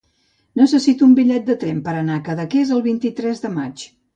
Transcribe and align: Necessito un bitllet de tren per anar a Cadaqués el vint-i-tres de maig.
Necessito 0.61 1.05
un 1.09 1.13
bitllet 1.19 1.45
de 1.51 1.57
tren 1.65 1.83
per 1.89 1.95
anar 1.99 2.17
a 2.21 2.25
Cadaqués 2.31 2.75
el 2.79 2.85
vint-i-tres 2.89 3.45
de 3.45 3.57
maig. 3.61 3.89